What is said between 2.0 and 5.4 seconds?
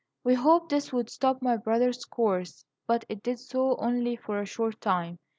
course, but it did so only for a short time.